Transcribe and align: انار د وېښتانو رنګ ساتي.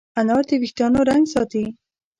انار 0.19 0.43
د 0.49 0.51
وېښتانو 0.61 0.99
رنګ 1.09 1.23
ساتي. 1.33 1.65